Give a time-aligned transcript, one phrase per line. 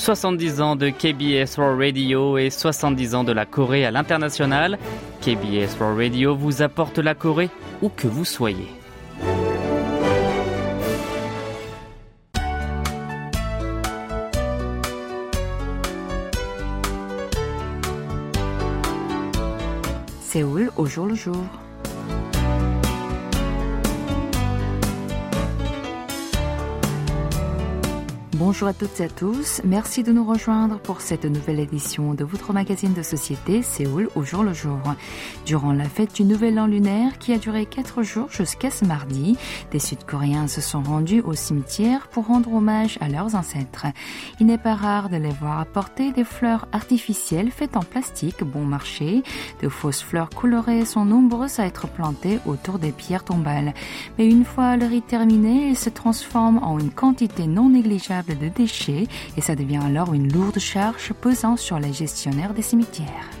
[0.00, 4.78] 70 ans de KBS World Radio et 70 ans de la Corée à l'international.
[5.20, 7.50] KBS World Radio vous apporte la Corée
[7.82, 8.66] où que vous soyez.
[20.22, 21.36] Séoul au jour le jour.
[28.40, 29.60] Bonjour à toutes et à tous.
[29.66, 34.22] Merci de nous rejoindre pour cette nouvelle édition de votre magazine de société Séoul au
[34.22, 34.80] jour le jour.
[35.44, 39.36] Durant la fête du Nouvel An lunaire qui a duré quatre jours jusqu'à ce mardi,
[39.72, 43.84] des Sud-Coréens se sont rendus au cimetière pour rendre hommage à leurs ancêtres.
[44.40, 48.64] Il n'est pas rare de les voir apporter des fleurs artificielles faites en plastique bon
[48.64, 49.22] marché.
[49.60, 53.74] De fausses fleurs colorées sont nombreuses à être plantées autour des pierres tombales.
[54.16, 58.48] Mais une fois le rite terminé, elles se transforment en une quantité non négligeable de
[58.48, 63.39] déchets et ça devient alors une lourde charge pesant sur les gestionnaires des cimetières.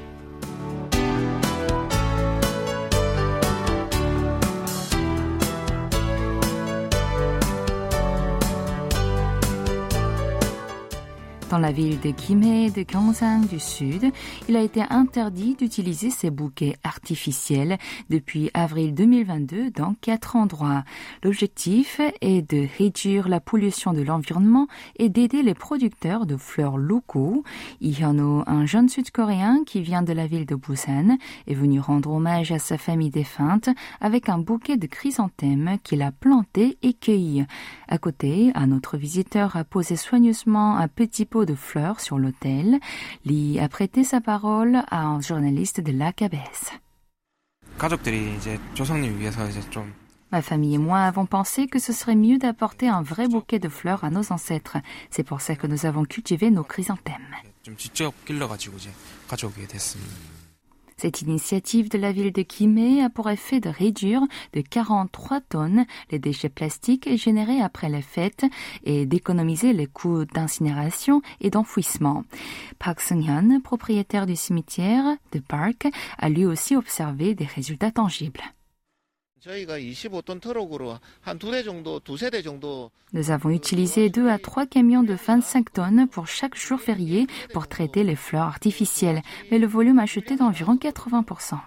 [11.50, 14.12] Dans la ville de Kimhae de Gyeongsang du Sud,
[14.48, 17.76] il a été interdit d'utiliser ces bouquets artificiels
[18.08, 20.84] depuis avril 2022 dans quatre endroits.
[21.24, 27.42] L'objectif est de réduire la pollution de l'environnement et d'aider les producteurs de fleurs locaux.
[27.80, 31.16] Ihyano, un jeune sud-coréen qui vient de la ville de Busan,
[31.48, 36.12] est venu rendre hommage à sa famille défunte avec un bouquet de chrysanthèmes qu'il a
[36.12, 37.44] planté et cueilli.
[37.88, 42.78] À côté, un autre visiteur a posé soigneusement un petit pot de fleurs sur l'autel.
[43.24, 46.72] Lee a prêté sa parole à un journaliste de la KBS.
[50.32, 53.68] Ma famille et moi avons pensé que ce serait mieux d'apporter un vrai bouquet de
[53.68, 54.76] fleurs à nos ancêtres.
[55.10, 57.34] C'est pour ça que nous avons cultivé nos chrysanthèmes.
[61.00, 64.20] Cette initiative de la ville de Kimé a pour effet de réduire
[64.52, 68.44] de 43 tonnes les déchets plastiques générés après les fêtes
[68.84, 72.24] et d'économiser les coûts d'incinération et d'enfouissement.
[72.78, 78.42] Park Seung-hyun, propriétaire du cimetière de Park, a lui aussi observé des résultats tangibles.
[83.12, 87.66] Nous avons utilisé deux à trois camions de 25 tonnes pour chaque jour férié pour
[87.66, 91.58] traiter les fleurs artificielles, mais le volume a chuté d'environ 80%.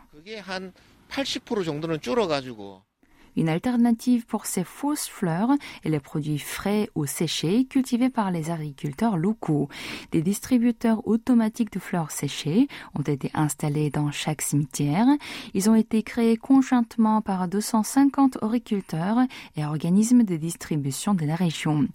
[3.35, 5.51] Une alternative pour ces fausses fleurs
[5.83, 9.69] est les produits frais ou séchés cultivés par les agriculteurs locaux.
[10.11, 12.67] Des distributeurs automatiques de fleurs séchées
[12.97, 15.07] ont été installés dans chaque cimetière.
[15.53, 19.19] Ils ont été créés conjointement par 250 agriculteurs
[19.55, 21.87] et organismes de distribution de la région.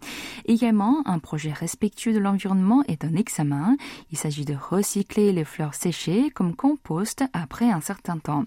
[0.47, 3.77] Également, un projet respectueux de l'environnement est un examen.
[4.11, 8.45] Il s'agit de recycler les fleurs séchées comme compost après un certain temps.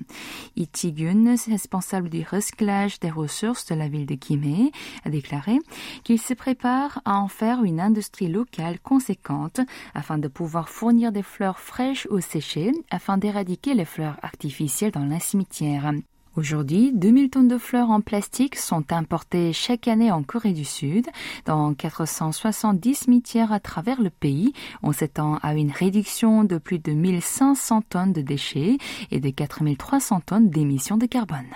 [1.48, 4.72] Responsable du recyclage des ressources de la ville de Kimé,
[5.06, 5.60] a déclaré
[6.04, 9.60] qu'il se prépare à en faire une industrie locale conséquente
[9.94, 15.06] afin de pouvoir fournir des fleurs fraîches ou séchées afin d'éradiquer les fleurs artificielles dans
[15.06, 15.92] la cimetière.
[16.38, 21.08] Aujourd'hui, 2000 tonnes de fleurs en plastique sont importées chaque année en Corée du Sud,
[21.46, 24.54] dans 470 cimetières à travers le pays.
[24.82, 28.78] On s'étend à une réduction de plus de 1500 tonnes de déchets
[29.12, 31.50] et de 4300 tonnes d'émissions de carbone.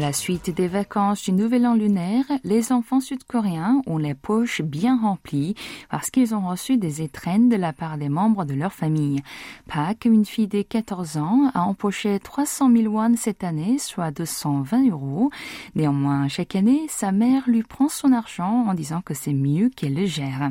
[0.00, 4.98] La suite des vacances du Nouvel An lunaire, les enfants sud-coréens ont les poches bien
[4.98, 5.54] remplies
[5.90, 9.20] parce qu'ils ont reçu des étrennes de la part des membres de leur famille.
[9.68, 14.88] Pak, une fille de 14 ans, a empoché 300 000 won cette année, soit 220
[14.88, 15.30] euros.
[15.74, 19.94] Néanmoins, chaque année, sa mère lui prend son argent en disant que c'est mieux qu'elle
[19.94, 20.50] le gère.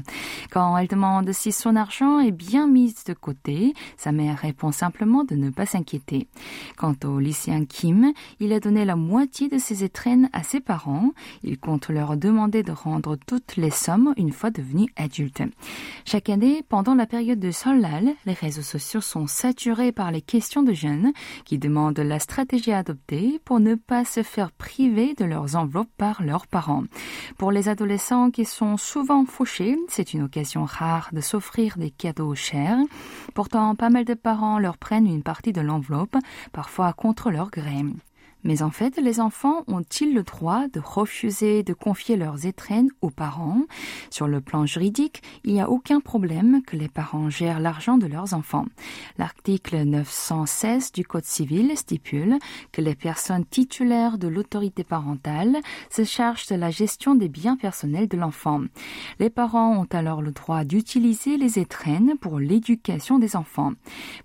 [0.51, 5.23] Quand elle demande si son argent est bien mis de côté, sa mère répond simplement
[5.23, 6.27] de ne pas s'inquiéter.
[6.77, 11.11] Quant au lycéen Kim, il a donné la moitié de ses étrennes à ses parents.
[11.43, 15.43] Il compte leur demander de rendre toutes les sommes une fois devenus adultes.
[16.05, 20.63] Chaque année, pendant la période de Solal, les réseaux sociaux sont saturés par les questions
[20.63, 21.13] de jeunes
[21.45, 25.89] qui demandent la stratégie à adopter pour ne pas se faire priver de leurs enveloppes
[25.97, 26.83] par leurs parents.
[27.37, 32.35] Pour les adolescents qui sont souvent fauchés, c'est une occasion rare de s'offrir des cadeaux
[32.35, 32.79] chers.
[33.33, 36.17] Pourtant, pas mal de parents leur prennent une partie de l'enveloppe,
[36.51, 37.69] parfois contre leur gré.
[38.43, 43.09] Mais en fait, les enfants ont-ils le droit de refuser de confier leurs étrennes aux
[43.09, 43.63] parents?
[44.09, 48.07] Sur le plan juridique, il n'y a aucun problème que les parents gèrent l'argent de
[48.07, 48.65] leurs enfants.
[49.17, 52.37] L'article 916 du Code civil stipule
[52.71, 55.57] que les personnes titulaires de l'autorité parentale
[55.89, 58.61] se chargent de la gestion des biens personnels de l'enfant.
[59.19, 63.73] Les parents ont alors le droit d'utiliser les étrennes pour l'éducation des enfants.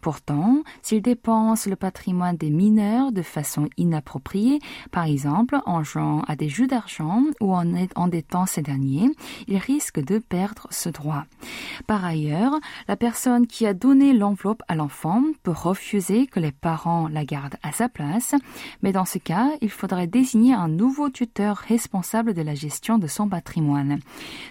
[0.00, 4.03] Pourtant, s'ils dépensent le patrimoine des mineurs de façon inappropriée,
[4.90, 7.64] par exemple en jouant à des jeux d'argent ou en
[7.96, 9.10] endettant ces derniers,
[9.48, 11.24] il risque de perdre ce droit.
[11.86, 12.54] Par ailleurs,
[12.88, 17.56] la personne qui a donné l'enveloppe à l'enfant peut refuser que les parents la gardent
[17.62, 18.34] à sa place,
[18.82, 23.06] mais dans ce cas, il faudrait désigner un nouveau tuteur responsable de la gestion de
[23.06, 23.98] son patrimoine.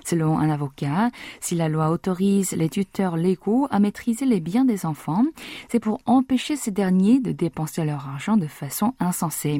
[0.05, 1.09] Selon un avocat,
[1.39, 5.25] si la loi autorise les tuteurs légaux à maîtriser les biens des enfants,
[5.69, 9.42] c'est pour empêcher ces derniers de dépenser leur argent de façon insensée.
[9.43, 9.59] você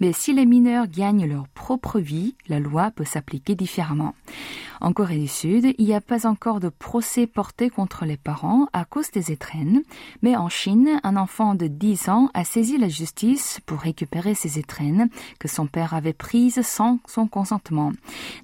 [0.00, 4.14] Mais si les mineurs gagnent leur propre vie, la loi peut s'appliquer différemment.
[4.80, 8.66] En Corée du Sud, il n'y a pas encore de procès porté contre les parents
[8.72, 9.82] à cause des étrennes,
[10.20, 14.58] mais en Chine, un enfant de 10 ans a saisi la justice pour récupérer ses
[14.58, 15.08] étrennes
[15.38, 17.92] que son père avait prises sans son consentement.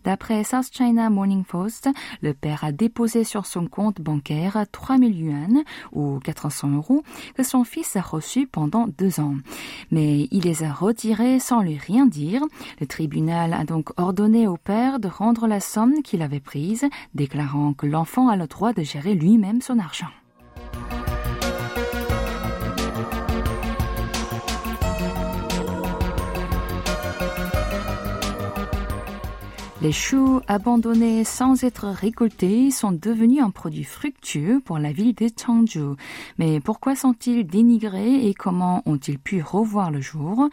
[0.04, 1.90] D'après South China Morning Post,
[2.22, 7.02] le père a déposé sur son compte bancaire 3000 yuan ou 400 euros
[7.34, 9.34] que son fils a reçus pendant deux ans.
[9.90, 12.42] Mais il les a retirés sans lui rien dire.
[12.80, 17.72] Le tribunal a donc ordonné au père de rendre la somme qu'il avait prise, déclarant
[17.72, 20.10] que l'enfant a le droit de gérer lui-même son argent.
[29.82, 35.30] Les choux abandonnés sans être récoltés sont devenus un produit fructueux pour la ville de
[35.34, 35.96] Changju.
[36.36, 40.50] Mais pourquoi sont-ils dénigrés et comment ont-ils pu revoir le jour?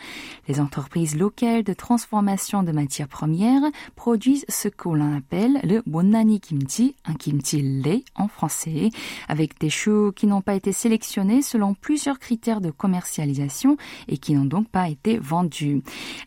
[0.47, 3.63] Les entreprises locales de transformation de matières premières
[3.97, 8.91] produisent ce qu'on appelle le Bonnani kimchi, un kimchi lait en français,
[9.27, 13.75] avec des choux qui n'ont pas été sélectionnés selon plusieurs critères de commercialisation
[14.07, 15.81] et qui n'ont donc pas été vendus.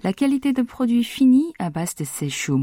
[0.05, 2.59] La qualité de produit fini à base de ces choux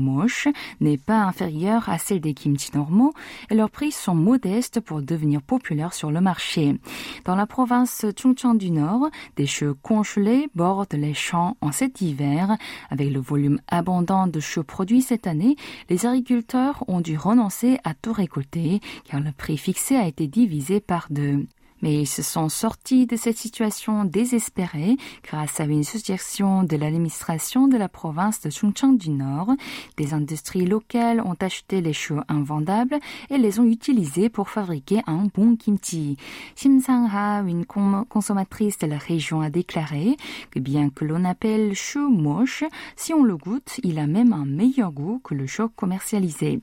[0.82, 3.14] n'est pas inférieure à celle des kimchi normaux
[3.50, 6.80] et leurs prix sont modestes pour devenir populaires sur le marché.
[7.26, 12.58] Dans la province Chungcheong du Nord, des choux congelés bordent les champs en cet hiver.
[12.90, 15.56] Avec le volume abondant de choux produits cette année,
[15.90, 20.80] les agriculteurs ont dû renoncer à tout récolter car le prix fixé a été divisé
[20.80, 21.46] par deux
[21.82, 27.68] mais ils se sont sortis de cette situation désespérée grâce à une suggestion de l'administration
[27.68, 29.52] de la province de Chungcheong du Nord.
[29.98, 35.28] Des industries locales ont acheté les choux invendables et les ont utilisés pour fabriquer un
[35.34, 36.18] bon kimchi.
[36.56, 40.18] Sim Sang-ha, une consommatrice de la région, a déclaré
[40.52, 42.64] que bien que l'on appelle chou moche,
[42.96, 46.62] si on le goûte, il a même un meilleur goût que le chou commercialisé.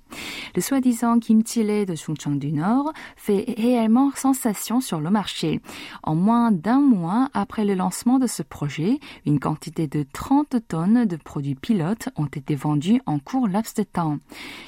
[0.55, 5.60] Le soi-disant kimchi lait de Chungcheong du Nord fait réellement sensation sur le marché.
[6.02, 11.04] En moins d'un mois après le lancement de ce projet, une quantité de 30 tonnes
[11.04, 14.18] de produits pilotes ont été vendus en court laps de temps.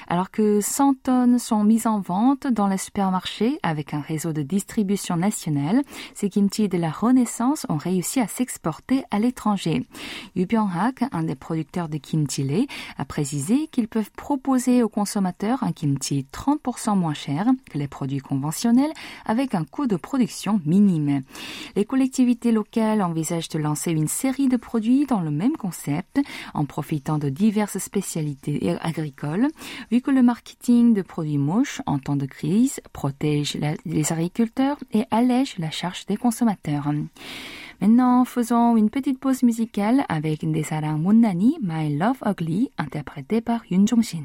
[0.07, 4.43] Alors que 100 tonnes sont mises en vente dans les supermarchés avec un réseau de
[4.43, 5.83] distribution nationale,
[6.15, 9.87] ces kimchi de la Renaissance ont réussi à s'exporter à l'étranger.
[10.35, 12.67] Yu Byung-hak, un des producteurs de kimchi lait,
[12.99, 18.19] a précisé qu'ils peuvent proposer aux consommateurs un kimchi 30% moins cher que les produits
[18.19, 18.93] conventionnels
[19.25, 20.26] avec un coût de production
[21.77, 26.21] Les collectivités locales envisagent de lancer une série de produits dans le même concept
[26.55, 29.49] en profitant de diverses spécialités agricoles,
[29.91, 35.05] vu que le marketing de produits moches en temps de crise protège les agriculteurs et
[35.11, 36.93] allège la charge des consommateurs.
[37.81, 43.87] Maintenant, faisons une petite pause musicale avec Desarang Munnani, My Love Ugly, interprété par Yoon
[43.87, 44.25] Jong-shin.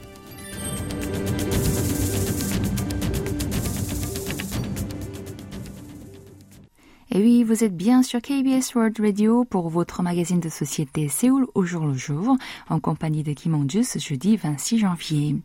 [7.51, 11.85] vous êtes bien sur KBS World Radio pour votre magazine de société Séoul au jour
[11.85, 12.37] le jour,
[12.69, 15.35] en compagnie de Kim ce jeudi 26 janvier.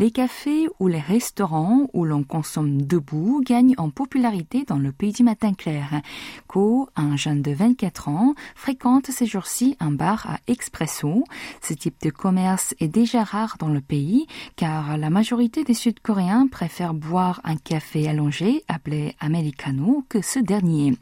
[0.00, 5.12] Les cafés ou les restaurants où l'on consomme debout gagnent en popularité dans le pays
[5.12, 6.00] du matin clair.
[6.48, 11.22] Ko, un jeune de 24 ans, fréquente ces jours-ci un bar à expresso.
[11.62, 16.48] Ce type de commerce est déjà rare dans le pays car la majorité des Sud-Coréens
[16.50, 20.94] préfèrent boire un café allongé appelé americano que ce dernier.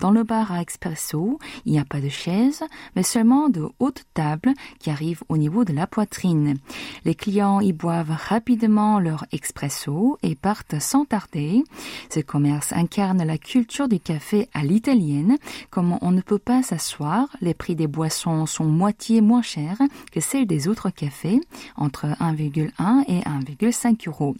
[0.00, 2.64] Dans le bar à expresso, il n'y a pas de chaises,
[2.96, 6.56] mais seulement de hautes tables qui arrivent au niveau de la poitrine.
[7.04, 11.64] Les clients y boivent rapidement leur expresso et partent sans tarder.
[12.08, 15.36] Ce commerce incarne la culture du café à l'italienne.
[15.68, 19.76] Comme on ne peut pas s'asseoir, les prix des boissons sont moitié moins chers
[20.12, 21.42] que celles des autres cafés,
[21.76, 24.34] entre 1,1 et 1,5 euros.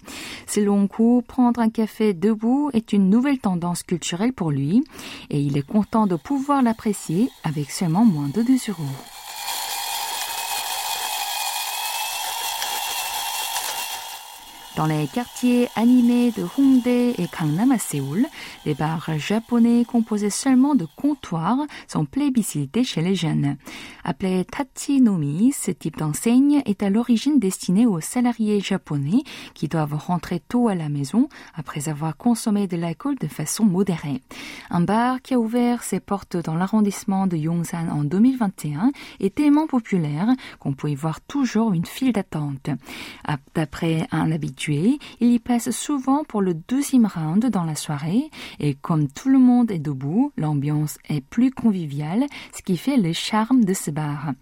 [0.47, 4.85] Selon Kou, prendre un café debout est une nouvelle tendance culturelle pour lui
[5.29, 9.12] et il est content de pouvoir l'apprécier avec seulement moins de 2 euros.
[14.75, 18.25] Dans les quartiers animés de Hongdae et Gangnam à Séoul,
[18.65, 23.59] les bars japonais composés seulement de comptoirs sont plébiscités chez les jeunes.
[24.03, 24.47] Appelé
[25.01, 30.69] Nomi, ce type d'enseigne est à l'origine destiné aux salariés japonais qui doivent rentrer tôt
[30.69, 34.23] à la maison après avoir consommé de l'alcool de façon modérée.
[34.71, 39.67] Un bar qui a ouvert ses portes dans l'arrondissement de Yongsan en 2021 est tellement
[39.67, 42.71] populaire qu'on peut y voir toujours une file d'attente.
[43.55, 48.75] D'après un habitué il y passe souvent pour le deuxième round dans la soirée et
[48.75, 52.27] comme tout le monde est debout, l'ambiance est plus conviviale,
[52.57, 54.33] ce qui fait le charme de ce bar.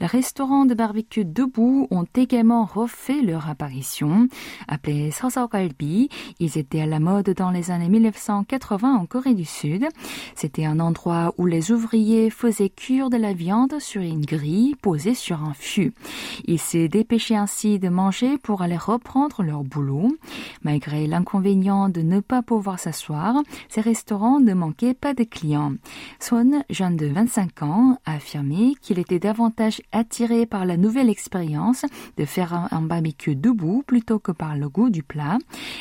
[0.00, 4.28] Les restaurants de barbecue debout ont également refait leur apparition.
[4.68, 6.08] Appelés Sosogalbi,
[6.40, 9.86] ils étaient à la mode dans les années 1980 en Corée du Sud.
[10.34, 15.14] C'était un endroit où les ouvriers faisaient cuire de la viande sur une grille posée
[15.14, 15.92] sur un fût.
[16.46, 20.16] Ils se dépêchaient ainsi de manger pour aller reprendre leur boulot.
[20.62, 25.74] Malgré l'inconvénient de ne pas pouvoir s'asseoir, ces restaurants ne manquaient pas de clients.
[26.20, 31.84] Son, jeune de 25 ans, a affirmé qu'il était davantage attiré par la nouvelle expérience
[32.16, 35.38] de faire un barbecue debout plutôt que par le goût du plat.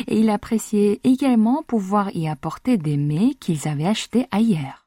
[0.08, 4.86] Et il appréciait également pouvoir y apporter des mets qu'ils avaient achetés ailleurs.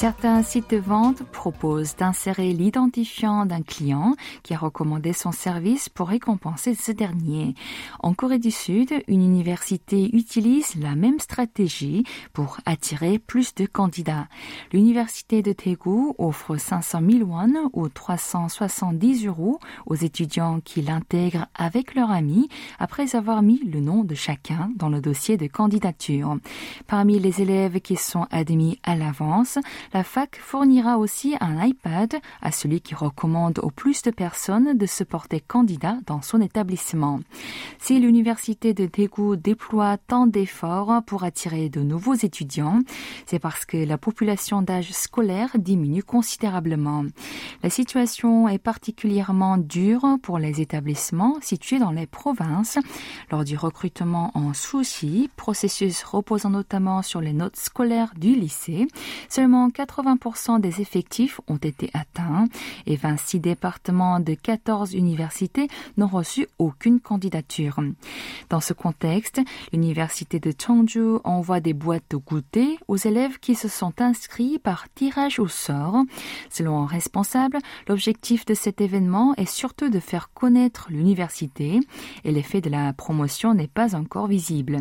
[0.00, 4.14] Certains sites de vente proposent d'insérer l'identifiant d'un client
[4.44, 7.56] qui a recommandé son service pour récompenser ce dernier.
[7.98, 14.28] En Corée du Sud, une université utilise la même stratégie pour attirer plus de candidats.
[14.72, 21.96] L'université de Daegu offre 500 000 won ou 370 euros aux étudiants qui l'intègrent avec
[21.96, 26.36] leur ami après avoir mis le nom de chacun dans le dossier de candidature.
[26.86, 29.58] Parmi les élèves qui sont admis à l'avance,
[29.92, 34.86] la fac fournira aussi un iPad à celui qui recommande au plus de personnes de
[34.86, 37.20] se porter candidat dans son établissement.
[37.78, 42.80] Si l'université de Daegu déploie tant d'efforts pour attirer de nouveaux étudiants,
[43.26, 47.04] c'est parce que la population d'âge scolaire diminue considérablement.
[47.62, 52.78] La situation est particulièrement dure pour les établissements situés dans les provinces.
[53.30, 58.86] Lors du recrutement en souci, processus reposant notamment sur les notes scolaires du lycée,
[59.28, 62.46] seulement 80% des effectifs ont été atteints
[62.86, 67.80] et 26 départements de 14 universités n'ont reçu aucune candidature.
[68.50, 69.40] Dans ce contexte,
[69.72, 74.86] l'université de Chongju envoie des boîtes de goûter aux élèves qui se sont inscrits par
[74.94, 76.02] tirage au sort.
[76.50, 77.58] Selon un responsable,
[77.88, 81.78] l'objectif de cet événement est surtout de faire connaître l'université
[82.24, 84.80] et l'effet de la promotion n'est pas encore visible.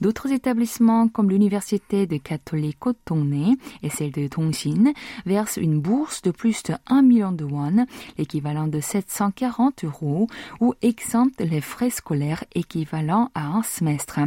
[0.00, 2.72] D'autres établissements comme l'université de catholique
[3.04, 4.92] Tongne et celle de Dongxin
[5.26, 7.86] verse une bourse de plus de 1 million de won,
[8.18, 10.26] l'équivalent de 740 euros,
[10.60, 14.20] ou exempte les frais scolaires équivalents à un semestre.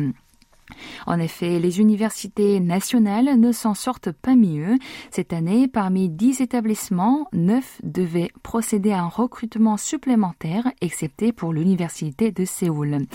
[1.05, 4.77] En effet, les universités nationales ne s'en sortent pas mieux.
[5.11, 12.31] Cette année, parmi dix établissements, neuf devaient procéder à un recrutement supplémentaire, excepté pour l'université
[12.31, 13.05] de Séoul.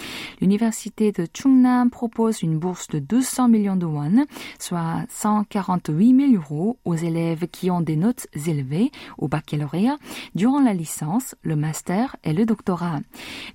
[0.40, 4.26] L'université de Chungnam propose une bourse de 200 millions de won,
[4.58, 9.98] soit 148 000 euros aux élèves qui ont des notes élevées au baccalauréat
[10.34, 13.00] durant la licence, le master et le doctorat.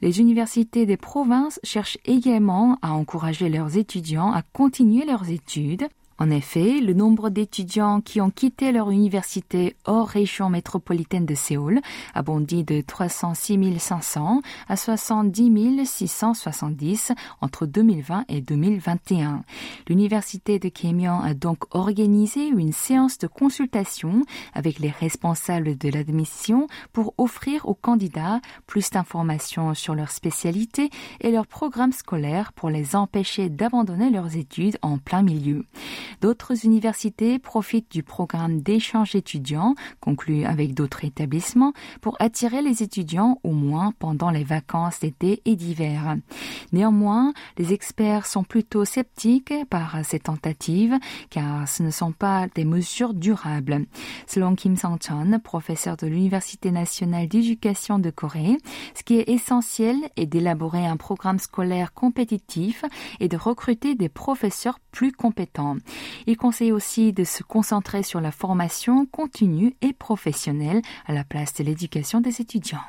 [0.02, 3.85] Les universités des provinces cherchent également à encourager leurs étudiants
[4.34, 5.88] à continuer leurs études
[6.18, 11.82] En effet, le nombre d'étudiants qui ont quitté leur université hors région métropolitaine de Séoul
[12.14, 19.44] a bondi de 306 500 à 70 670 entre 2020 et 2021.
[19.90, 24.22] L'université de Kémian a donc organisé une séance de consultation
[24.54, 31.32] avec les responsables de l'admission pour offrir aux candidats plus d'informations sur leur spécialité et
[31.32, 35.66] leur programme scolaire pour les empêcher d'abandonner leurs études en plein milieu.
[36.22, 43.40] D'autres universités profitent du programme d'échange étudiants conclu avec d'autres établissements pour attirer les étudiants
[43.44, 46.16] au moins pendant les vacances d'été et d'hiver.
[46.72, 50.98] Néanmoins, les experts sont plutôt sceptiques par ces tentatives
[51.30, 53.86] car ce ne sont pas des mesures durables.
[54.28, 58.58] Selon Kim Sang-chun, professeur de l'Université nationale d'éducation de Corée,
[58.96, 62.84] ce qui est essentiel est d'élaborer un programme scolaire compétitif
[63.20, 65.14] et de recruter des professeurs plus.
[66.26, 71.54] Il conseille aussi de se concentrer sur la formation continue et professionnelle à la place
[71.54, 72.80] de l'éducation des étudiants.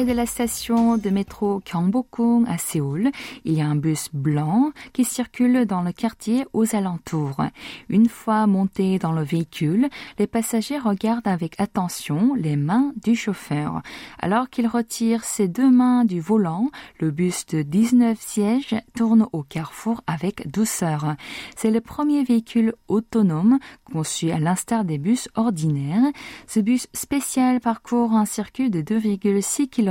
[0.00, 3.10] Près de la station de métro Gyeongbokgung à Séoul,
[3.44, 7.44] il y a un bus blanc qui circule dans le quartier aux alentours.
[7.90, 13.82] Une fois monté dans le véhicule, les passagers regardent avec attention les mains du chauffeur.
[14.18, 19.42] Alors qu'il retire ses deux mains du volant, le bus de 19 sièges tourne au
[19.42, 21.14] carrefour avec douceur.
[21.56, 26.10] C'est le premier véhicule autonome conçu à l'instar des bus ordinaires.
[26.46, 29.89] Ce bus spécial parcourt un circuit de 2,6 km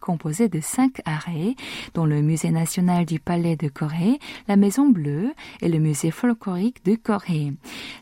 [0.00, 1.54] composé de cinq arrêts,
[1.94, 6.84] dont le Musée national du Palais de Corée, la Maison Bleue et le Musée folklorique
[6.84, 7.52] de Corée.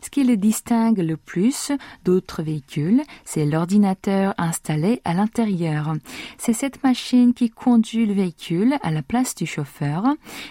[0.01, 1.71] Ce qui le distingue le plus
[2.03, 5.93] d'autres véhicules, c'est l'ordinateur installé à l'intérieur.
[6.37, 10.03] C'est cette machine qui conduit le véhicule à la place du chauffeur.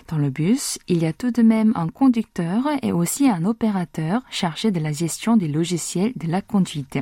[0.08, 4.22] Dans le bus, il y a tout de même un conducteur et aussi un opérateur
[4.30, 6.98] chargé de la gestion des logiciels de la conduite.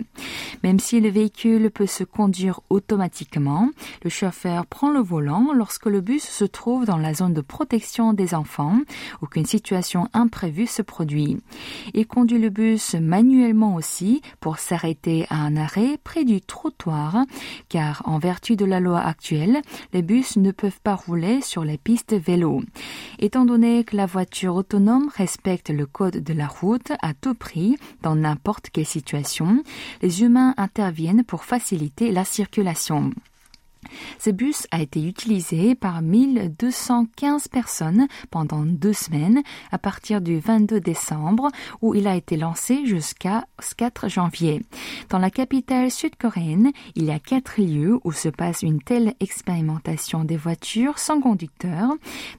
[0.63, 3.71] Même si le véhicule peut se conduire automatiquement,
[4.03, 8.13] le chauffeur prend le volant lorsque le bus se trouve dans la zone de protection
[8.13, 8.79] des enfants
[9.21, 11.39] ou qu'une situation imprévue se produit.
[11.95, 17.25] Il conduit le bus manuellement aussi pour s'arrêter à un arrêt près du trottoir
[17.69, 19.63] car en vertu de la loi actuelle,
[19.93, 22.63] les bus ne peuvent pas rouler sur les pistes vélo.
[23.19, 27.77] Étant donné que la voiture autonome respecte le code de la route à tout prix
[28.03, 29.63] dans n'importe quelle situation,
[30.01, 33.11] les humains interviennent pour faciliter la circulation.
[34.19, 40.81] Ce bus a été utilisé par 1215 personnes pendant deux semaines à partir du 22
[40.81, 41.49] décembre
[41.81, 43.45] où il a été lancé jusqu'à
[43.77, 44.63] 4 janvier.
[45.09, 50.25] Dans la capitale sud-coréenne, il y a quatre lieux où se passe une telle expérimentation
[50.25, 51.91] des voitures sans conducteur.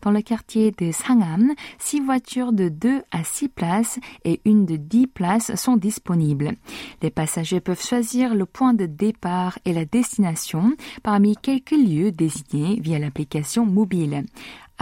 [0.02, 4.76] Dans le quartier de Sangam, six voitures de 2 à 6 places et une de
[4.76, 6.54] 10 places sont disponibles.
[7.02, 12.80] Les passagers peuvent choisir le point de départ et la destination parmi quelques lieux désignés
[12.80, 14.26] via l'application mobile.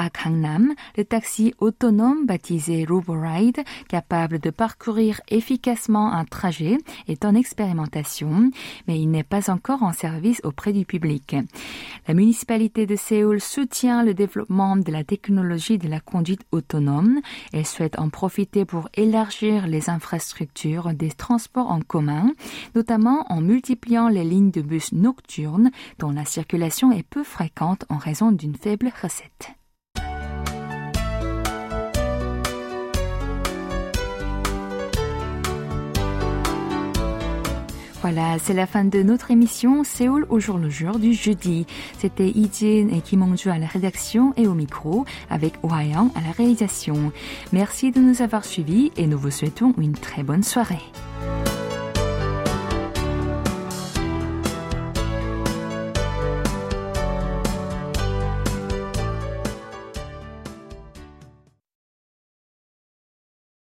[0.02, 7.36] À Gangnam, le taxi autonome baptisé RoboRide, capable de parcourir efficacement un trajet, est en
[7.36, 8.50] expérimentation,
[8.88, 11.36] mais il n'est pas encore en service auprès du public.
[12.08, 17.20] La municipalité de Séoul soutient le développement de la technologie de la conduite autonome.
[17.54, 22.34] Elle souhaite en profiter pour élargir les infrastructures des transports en commun,
[22.74, 27.98] notamment en multipliant les lignes de bus nocturnes dont la circulation est peu fréquente en
[27.98, 29.61] raison d'une faible recette.
[38.02, 41.68] Voilà, c'est la fin de notre émission Séoul au jour le jour du jeudi.
[42.00, 46.32] C'était Ijin et Kim hong à la rédaction et au micro avec Oh à la
[46.36, 47.12] réalisation.
[47.54, 50.82] Merci de nous avoir suivis et nous vous souhaitons une très bonne soirée.